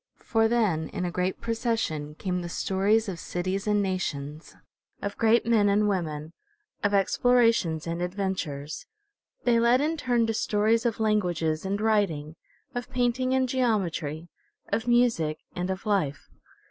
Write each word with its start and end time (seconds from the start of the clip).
For 0.23 0.47
then 0.47 0.89
in 0.89 1.05
a 1.05 1.11
great 1.11 1.39
procession 1.41 2.15
came 2.15 2.41
the 2.41 2.49
stories 2.49 3.07
of 3.07 3.19
cities 3.19 3.67
and 3.67 3.83
nations, 3.83 4.55
of 4.99 5.15
great 5.15 5.45
men 5.45 5.69
and 5.69 5.87
women, 5.87 6.33
of 6.83 6.91
explorations 6.95 7.85
and 7.85 8.01
adventures. 8.01 8.87
They 9.43 9.59
led 9.59 9.79
in 9.79 9.97
turn 9.97 10.25
to 10.25 10.33
stories 10.33 10.87
of 10.87 10.99
languages 10.99 11.67
and 11.67 11.79
writing, 11.79 12.35
of 12.73 12.89
painting 12.89 13.35
and 13.35 13.47
geometry, 13.47 14.27
of 14.69 14.87
music 14.87 15.37
and 15.55 15.69
of 15.69 15.85
life. 15.85 16.27